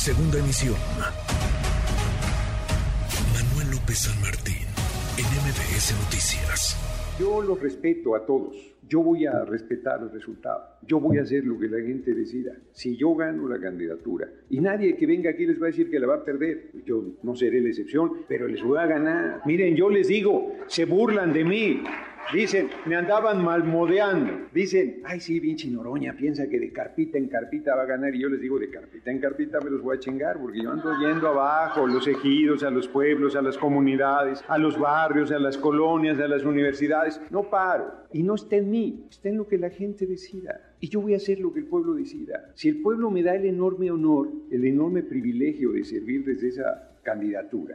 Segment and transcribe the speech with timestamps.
[0.00, 0.76] Segunda emisión.
[3.34, 4.64] Manuel López San Martín,
[5.18, 6.80] en MBS Noticias.
[7.20, 8.56] Yo los respeto a todos.
[8.88, 10.78] Yo voy a respetar el resultado.
[10.86, 12.52] Yo voy a hacer lo que la gente decida.
[12.72, 16.00] Si yo gano la candidatura y nadie que venga aquí les va a decir que
[16.00, 19.42] la va a perder, yo no seré la excepción, pero les voy a ganar.
[19.44, 21.82] Miren, yo les digo, se burlan de mí.
[22.32, 24.48] Dicen, me andaban malmodeando.
[24.54, 28.14] Dicen, ay, sí, pinche Noroña piensa que de carpita en carpita va a ganar.
[28.14, 30.70] Y yo les digo, de carpita en carpita me los voy a chingar, porque yo
[30.70, 35.40] ando yendo abajo, los ejidos, a los pueblos, a las comunidades, a los barrios, a
[35.40, 37.20] las colonias, a las universidades.
[37.30, 38.06] No paro.
[38.12, 40.74] Y no está en mí, está en lo que la gente decida.
[40.78, 42.52] Y yo voy a hacer lo que el pueblo decida.
[42.54, 46.90] Si el pueblo me da el enorme honor, el enorme privilegio de servir desde esa
[47.02, 47.74] candidatura.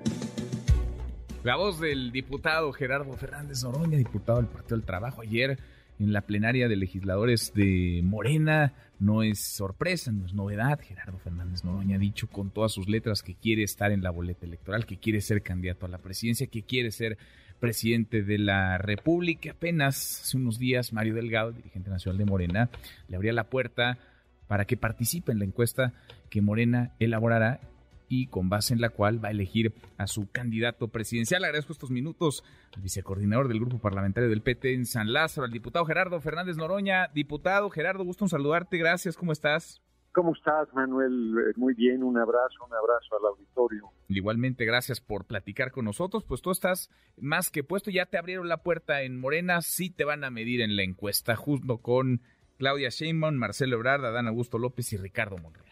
[1.45, 5.59] La voz del diputado Gerardo Fernández Noroña, diputado del Partido del Trabajo, ayer
[5.99, 8.73] en la plenaria de legisladores de Morena.
[8.97, 10.79] No es sorpresa, no es novedad.
[10.81, 14.47] Gerardo Fernández Noroña ha dicho con todas sus letras que quiere estar en la boleta
[14.47, 17.19] electoral, que quiere ser candidato a la presidencia, que quiere ser
[17.59, 19.51] presidente de la República.
[19.51, 22.69] Apenas hace unos días, Mario Delgado, dirigente nacional de Morena,
[23.07, 23.99] le abría la puerta
[24.47, 25.93] para que participe en la encuesta
[26.31, 27.59] que Morena elaborará
[28.07, 31.43] y con base en la cual va a elegir a su candidato presidencial.
[31.43, 32.43] Agradezco estos minutos
[32.75, 37.07] al vicecoordinador del grupo parlamentario del PT en San Lázaro, al diputado Gerardo Fernández Noroña.
[37.13, 38.77] Diputado Gerardo, gusto en saludarte.
[38.77, 39.81] Gracias, ¿cómo estás?
[40.15, 41.35] ¿Cómo estás, Manuel?
[41.37, 43.91] Eh, muy bien, un abrazo, un abrazo al auditorio.
[44.07, 46.23] Igualmente, gracias por platicar con nosotros.
[46.23, 50.05] Pues tú estás más que puesto, ya te abrieron la puerta en Morena, sí te
[50.05, 52.21] van a medir en la encuesta, junto con
[52.57, 55.64] Claudia Sheinbaum, Marcelo Ebrard, Adán Augusto López y Ricardo Monreal.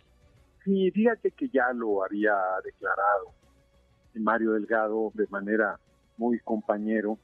[0.63, 3.33] Sí, fíjate que ya lo había declarado
[4.15, 5.79] Mario Delgado de manera
[6.17, 7.17] muy compañero.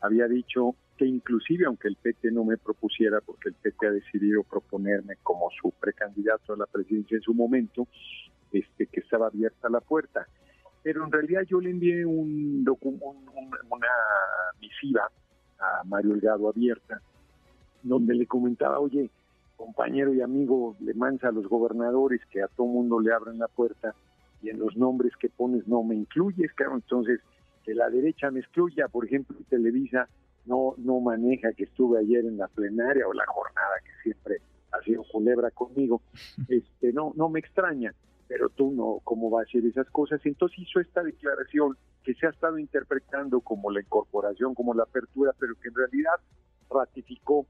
[0.00, 4.42] Había dicho que inclusive aunque el PT no me propusiera, porque el PT ha decidido
[4.42, 7.88] proponerme como su precandidato a la presidencia en su momento,
[8.52, 10.26] este, que estaba abierta la puerta.
[10.82, 13.88] Pero en realidad yo le envié un, una
[14.60, 15.10] misiva
[15.58, 17.00] a Mario Delgado abierta,
[17.82, 19.10] donde le comentaba, oye,
[19.56, 23.48] compañero y amigo le mancha a los gobernadores que a todo mundo le abren la
[23.48, 23.94] puerta
[24.42, 27.20] y en los nombres que pones no me incluyes, claro, entonces
[27.64, 30.08] que la derecha me excluya, por ejemplo, Televisa
[30.46, 34.38] no no maneja que estuve ayer en la plenaria o la jornada que siempre
[34.72, 36.02] ha sido culebra conmigo,
[36.48, 37.94] este no no me extraña,
[38.26, 40.20] pero tú no, ¿cómo va a hacer esas cosas?
[40.24, 45.32] Entonces hizo esta declaración que se ha estado interpretando como la incorporación, como la apertura,
[45.38, 46.14] pero que en realidad
[46.70, 47.46] ratificó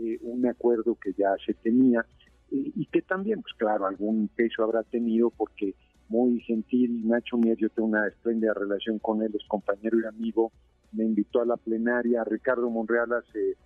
[0.00, 2.04] eh, un acuerdo que ya se tenía
[2.52, 5.76] y que también, pues claro, algún peso habrá tenido porque
[6.10, 10.50] muy gentil, Nacho Mier, yo tengo una espléndida relación con él, es compañero y amigo,
[10.90, 13.56] me invitó a la plenaria, Ricardo Monreal hace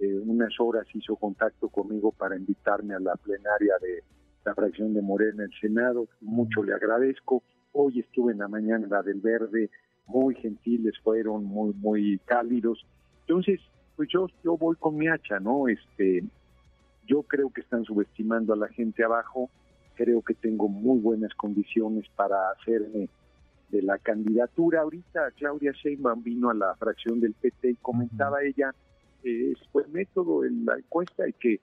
[0.00, 4.02] eh, unas horas hizo contacto conmigo para invitarme a la plenaria de
[4.44, 8.84] la fracción de Morena en el Senado, mucho le agradezco, hoy estuve en la mañana
[8.90, 9.70] la del Verde,
[10.06, 12.84] muy gentiles fueron, muy, muy cálidos,
[13.20, 13.60] entonces
[14.02, 15.68] pues yo, yo voy con mi hacha, ¿no?
[15.68, 16.24] Este,
[17.06, 19.48] yo creo que están subestimando a la gente abajo,
[19.94, 23.08] creo que tengo muy buenas condiciones para hacerme
[23.68, 24.80] de la candidatura.
[24.80, 28.74] Ahorita Claudia Sheinbaum vino a la fracción del PT y comentaba ella,
[29.22, 31.60] eh, fue método en la encuesta y que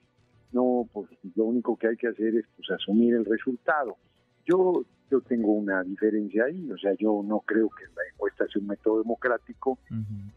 [0.52, 3.98] no, pues lo único que hay que hacer es pues asumir el resultado.
[4.46, 8.02] Yo yo tengo una diferencia ahí, o sea, yo no creo que la
[8.40, 9.78] encuesta sea un método democrático,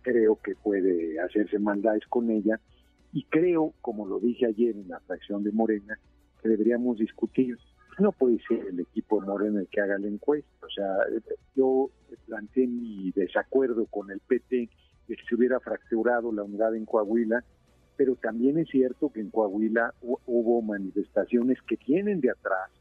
[0.02, 2.60] creo que puede hacerse maldades con ella
[3.12, 5.98] y creo, como lo dije ayer en la fracción de Morena,
[6.42, 7.58] que deberíamos discutir.
[8.00, 10.88] No puede ser el equipo de Morena el que haga la encuesta, o sea,
[11.56, 11.90] yo
[12.26, 14.70] planteé mi desacuerdo con el PT
[15.08, 17.44] de que se hubiera fracturado la unidad en Coahuila,
[17.96, 22.72] pero también es cierto que en Coahuila hubo manifestaciones que vienen de atrás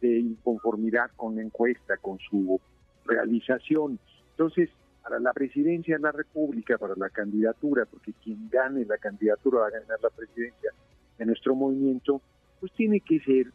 [0.00, 2.58] de inconformidad con la encuesta, con su
[3.04, 3.98] realización.
[4.36, 4.68] Entonces,
[5.02, 9.66] para la presidencia de la República, para la candidatura, porque quien gane la candidatura va
[9.68, 10.70] a ganar la presidencia
[11.18, 12.20] de nuestro movimiento,
[12.58, 13.46] pues tiene que ser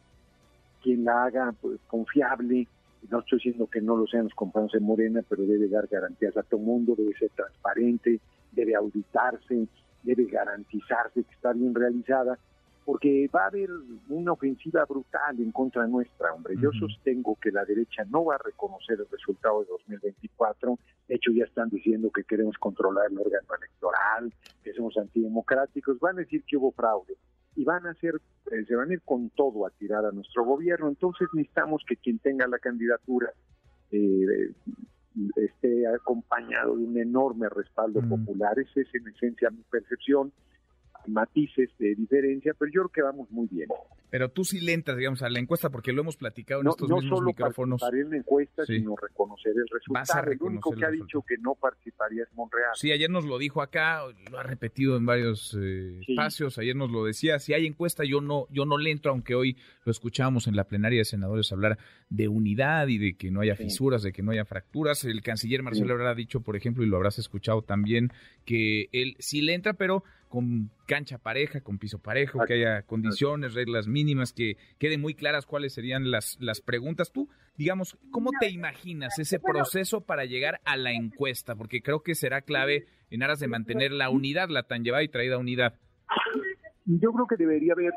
[0.82, 2.68] quien la haga pues, confiable.
[3.10, 6.38] No estoy diciendo que no lo sean los compañeros de Morena, pero debe dar garantías
[6.38, 8.20] a todo mundo, debe ser transparente,
[8.52, 9.68] debe auditarse,
[10.04, 12.38] debe garantizarse que está bien realizada
[12.90, 13.70] porque va a haber
[14.08, 16.56] una ofensiva brutal en contra nuestra, hombre.
[16.60, 20.80] Yo sostengo que la derecha no va a reconocer el resultado de 2024.
[21.08, 24.34] De hecho, ya están diciendo que queremos controlar el órgano electoral,
[24.64, 26.00] que somos antidemocráticos.
[26.00, 27.16] Van a decir que hubo fraude
[27.56, 28.20] y van a hacer,
[28.52, 30.88] eh, se van a ir con todo a tirar a nuestro gobierno.
[30.88, 33.32] Entonces necesitamos que quien tenga la candidatura
[33.92, 34.52] eh,
[35.36, 38.58] esté acompañado de un enorme respaldo popular.
[38.58, 40.34] Esa es en esencia mi percepción
[41.08, 43.70] matices de diferencia, pero yo creo que vamos muy bien.
[44.10, 46.72] Pero tú sí le entras, digamos, a la encuesta, porque lo hemos platicado en no,
[46.72, 47.80] estos no mismos solo micrófonos.
[47.82, 48.78] participaría en la encuesta, Sí.
[48.80, 50.32] sino reconocer el Vas a resultado.
[50.32, 52.72] El único reconocer que ha dicho que no participaría es Monreal.
[52.76, 54.02] Sí, ayer nos lo dijo acá,
[54.32, 56.12] lo ha repetido en varios eh, Sí.
[56.14, 59.36] espacios, ayer nos lo decía, si hay encuesta yo no yo no le entro, aunque
[59.36, 61.78] hoy lo escuchábamos en la plenaria de senadores hablar
[62.10, 63.64] de unidad y de que no haya Sí.
[63.66, 65.04] fisuras, de que no haya fracturas.
[65.06, 65.92] El canciller Marcelo Sí.
[65.94, 68.12] Ebrard ha dicho, por ejemplo, y lo habrás escuchado también,
[68.46, 73.56] que él sí le entra, pero con cancha pareja, con piso parejo, que haya condiciones,
[73.56, 73.99] reglas mínimas,
[74.36, 77.12] que queden muy claras cuáles serían las, las preguntas.
[77.12, 81.56] Tú, digamos, ¿cómo te imaginas ese proceso para llegar a la encuesta?
[81.56, 85.10] Porque creo que será clave en aras de mantener la unidad, la tan llevada y
[85.10, 85.74] traída unidad.
[86.86, 87.94] Yo creo que debería haber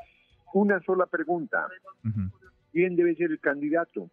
[0.55, 1.67] una sola pregunta.
[2.73, 4.11] ¿Quién debe ser el candidato?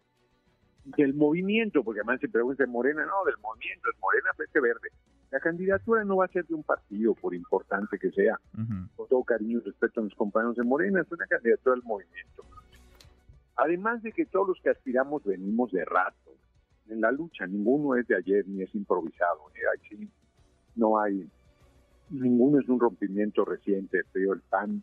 [0.84, 4.88] Del movimiento, porque además se pregunta de Morena, no, del movimiento, es Morena, Frente Verde.
[5.30, 8.38] La candidatura no va a ser de un partido, por importante que sea.
[8.96, 12.44] Con todo cariño y respeto a mis compañeros de Morena, es una candidatura del movimiento.
[13.56, 16.30] Además de que todos los que aspiramos venimos de rato
[16.88, 19.60] en la lucha, ninguno es de ayer ni es improvisado, ni
[20.00, 20.08] hay,
[20.74, 21.28] no hay,
[22.08, 24.82] ninguno es un rompimiento reciente, pero el PAN,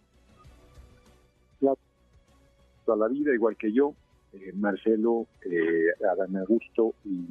[1.59, 1.73] la-
[2.85, 3.93] toda la vida, igual que yo,
[4.33, 7.25] eh, Marcelo, eh, Adán Augusto y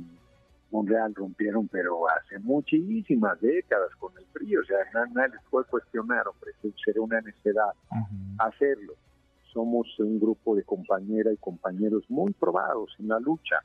[0.70, 5.64] Monreal rompieron, pero hace muchísimas décadas con el frío, o sea, na- nadie les puede
[5.66, 6.52] cuestionar, hombre,
[6.84, 7.70] será una necedad
[8.38, 8.94] hacerlo.
[9.52, 13.56] Somos un grupo de compañeras y compañeros muy probados en la lucha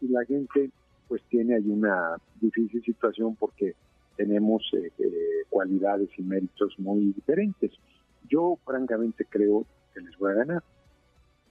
[0.00, 0.70] y la gente
[1.08, 3.74] pues tiene ahí una difícil situación porque
[4.16, 5.10] tenemos eh, eh,
[5.50, 7.72] cualidades y méritos muy diferentes.
[8.30, 10.62] Yo francamente creo que les voy a ganar.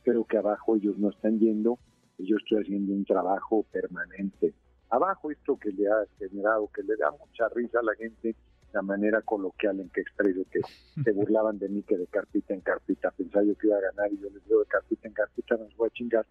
[0.03, 1.77] Creo que abajo ellos no están yendo
[2.17, 4.53] y yo estoy haciendo un trabajo permanente.
[4.93, 8.35] Abajo esto que le ha generado, que le da mucha risa a la gente,
[8.73, 10.61] la manera coloquial en que expreso que
[11.03, 14.13] se burlaban de mí que de carpita en carpita pensaba yo que iba a ganar
[14.13, 16.27] y yo les digo de carpita en carpita nos voy a chingar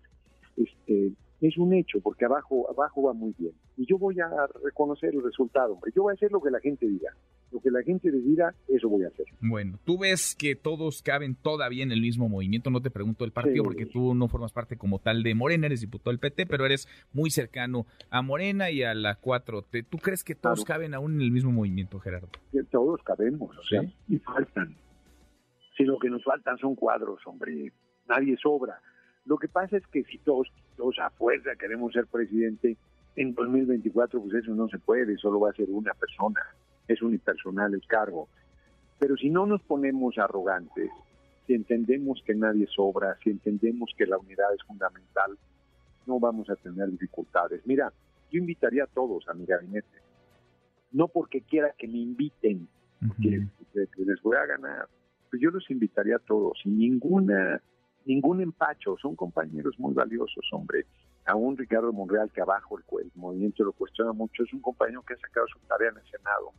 [0.57, 3.53] este es un hecho porque abajo abajo va muy bien.
[3.77, 4.31] Y yo voy a
[4.63, 7.13] reconocer el resultado hombre yo voy a hacer lo que la gente diga
[7.53, 11.35] lo que la gente decida eso voy a hacer Bueno, tú ves que todos caben
[11.35, 12.71] todavía en el mismo movimiento.
[12.71, 13.69] No te pregunto del partido Sí.
[13.69, 16.89] porque tú no formas parte como tal de Morena, eres diputado del PT, pero eres
[17.13, 19.83] muy cercano a Morena y a la 4T.
[19.89, 20.79] ¿Tú crees que todos Claro.
[20.81, 22.29] caben aún en el mismo movimiento, Gerardo?
[22.51, 23.95] Que todos cabemos o sea Sí.
[24.09, 24.77] y faltan
[25.77, 27.73] si lo que nos faltan son cuadros hombre
[28.09, 28.79] nadie sobra
[29.25, 32.77] lo que pasa es que si todos todos a fuerza queremos ser presidente
[33.17, 36.41] en 2024 pues eso no se puede solo va a ser una persona
[36.93, 38.29] es unipersonal el cargo.
[38.99, 40.91] Pero si no nos ponemos arrogantes,
[41.47, 45.37] si entendemos que nadie sobra, si entendemos que la unidad es fundamental,
[46.07, 47.63] no vamos a tener dificultades.
[47.67, 47.93] Mira,
[48.31, 49.99] yo invitaría a todos a mi gabinete,
[50.93, 52.69] no porque quiera que me inviten,
[53.21, 53.29] que,
[53.73, 54.87] que- que les voy a ganar,
[55.31, 57.61] pues yo los invitaría a todos, sin ninguna,
[58.05, 60.87] ningún empacho, son compañeros muy valiosos, hombre.
[61.25, 65.15] Aún Ricardo Monreal, que abajo el, el movimiento lo cuestiona mucho, es un compañero que
[65.15, 66.53] ha sacado su tarea en el Senado,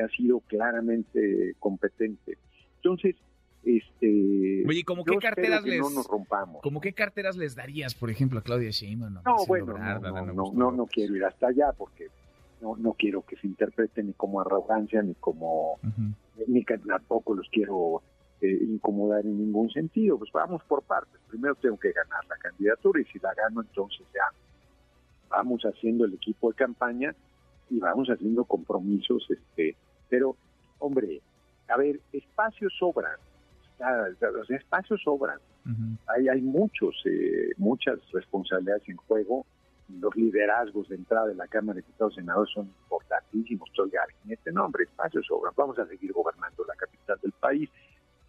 [0.00, 2.38] que ha sido claramente competente.
[2.76, 3.16] Entonces,
[3.64, 4.64] este...
[4.66, 6.62] Oye, ¿cómo qué carteras que les no nos rompamos.
[6.62, 9.18] ¿Cómo qué carteras les darías, por ejemplo, a Claudia Sheinbaum?
[9.18, 12.08] a No, Marcelo bueno, no, no, no, no, no quiero ir hasta allá porque
[12.60, 15.78] no, no quiero que se interprete ni como arrogancia ni como
[16.46, 18.02] ni que tampoco los quiero
[18.40, 20.18] eh, incomodar en ningún sentido.
[20.18, 21.20] Pues vamos por partes.
[21.28, 24.24] Primero tengo que ganar la candidatura y si la gano, entonces ya
[25.28, 27.14] vamos haciendo el equipo de campaña
[27.68, 29.26] y vamos haciendo compromisos.
[29.28, 29.76] este
[30.10, 30.36] Pero,
[30.78, 31.22] hombre,
[31.68, 33.16] a ver, espacios sobran.
[34.20, 35.38] Los espacios sobran.
[36.08, 39.46] Hay, hay muchos, eh, muchas responsabilidades en juego.
[40.00, 43.70] Los liderazgos de entrada de la Cámara de Diputados y Senadores son importantísimos.
[43.74, 45.54] Todo el gabinete, no, hombre, espacios sobran.
[45.56, 47.70] Vamos a seguir gobernando la capital del país.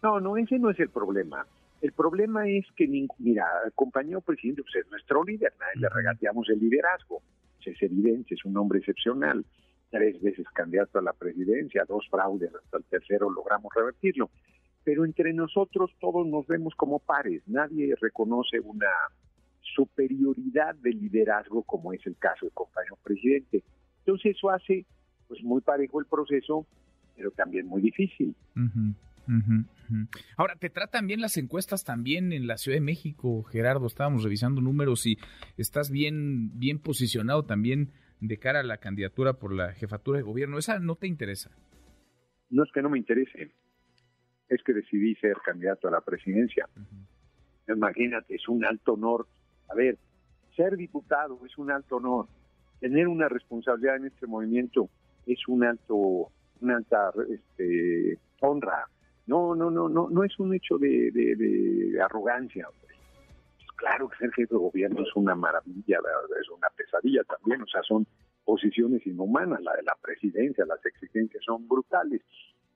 [0.02, 1.46] No, no, ese no es el problema.
[1.80, 2.86] El problema es que,
[3.18, 7.20] mira, compañero presidente pues, es nuestro líder, nadie le regateamos el liderazgo.
[7.64, 9.44] Es evidente, es un hombre excepcional.
[9.92, 14.30] Tres veces candidato a la presidencia, dos fraudes, hasta el tercero logramos revertirlo.
[14.84, 18.88] Pero entre nosotros todos nos vemos como pares, nadie reconoce una
[19.60, 23.62] superioridad de liderazgo como es el caso del compañero presidente.
[23.98, 24.86] Entonces eso hace
[25.28, 26.66] pues muy parejo el proceso,
[27.14, 28.34] pero también muy difícil.
[30.36, 33.86] Ahora, ¿te tratan bien las encuestas también en la Ciudad de México, Gerardo?
[33.86, 35.18] Estábamos revisando números y
[35.58, 37.92] estás bien, bien posicionado también
[38.22, 40.56] de cara a la candidatura por la jefatura de gobierno.
[40.56, 41.50] ¿Esa no te interesa?
[42.50, 43.50] No es que no me interese,
[44.48, 46.68] es que decidí ser candidato a la presidencia.
[47.66, 49.26] Imagínate, es un alto honor.
[49.68, 49.98] A ver,
[50.54, 52.28] ser diputado es un alto honor.
[52.78, 54.88] Tener una responsabilidad en este movimiento
[55.26, 58.86] es un alto, una alta este, honra.
[59.26, 62.94] No, no, no, no, no es un hecho de, de, arrogancia, hombre.
[63.82, 65.98] Claro que ser jefe de gobierno es una maravilla,
[66.40, 68.06] es una pesadilla también, o sea, son
[68.44, 72.22] posiciones inhumanas, la de la presidencia, las exigencias son brutales.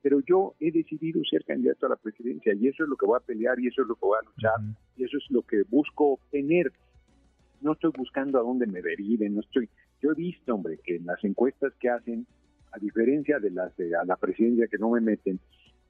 [0.01, 3.17] Pero yo he decidido ser candidato a la presidencia y eso es lo que voy
[3.17, 5.63] a pelear y eso es lo que voy a luchar y eso es lo que
[5.63, 6.73] busco obtener.
[7.61, 9.69] No estoy buscando a dónde me deriven, no estoy.
[10.01, 12.27] Yo he visto, hombre, que en las encuestas que hacen,
[12.73, 15.39] a diferencia de las de a la presidencia que no me meten,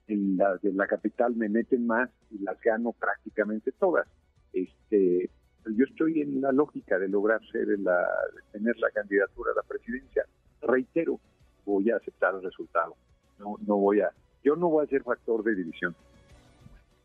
[0.06, 4.06] en las de la capital me meten más y las gano prácticamente todas.
[4.52, 5.30] Este,
[5.66, 8.06] yo estoy en la lógica de lograr ser la,
[8.52, 10.24] tener la candidatura a la presidencia.
[10.62, 11.20] Reitero,
[11.64, 12.96] voy a aceptar el resultado.
[13.38, 14.10] No, no voy a,
[14.42, 15.94] yo no voy a ser factor de división.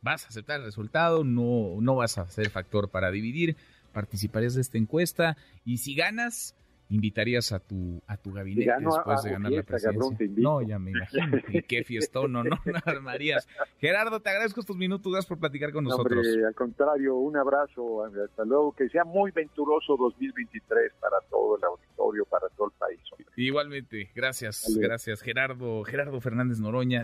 [0.02, 3.56] Vas a aceptar el resultado, no, no vas a ser factor para dividir,
[3.94, 6.56] participarías de esta encuesta y si ganas,
[6.94, 10.28] invitarías a tu a tu gabinete después de ganar la presidencia.
[10.38, 11.38] no, ya me imagino.
[11.50, 13.48] y qué fiestón, no, no, armarías.
[13.80, 16.26] Gerardo, te agradezco estos minutos, gracias por platicar con nosotros.
[16.46, 22.26] al contrario, un abrazo, hasta luego, que sea muy venturoso 2023 para todo el auditorio,
[22.26, 23.00] para todo el país.
[23.36, 27.04] Igualmente, gracias, gracias Gerardo, Gerardo Fernández Noroña.